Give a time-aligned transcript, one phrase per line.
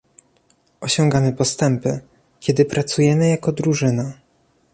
[0.81, 1.99] Osiągamy postępy,
[2.39, 4.13] kiedy pracujemy jako drużyna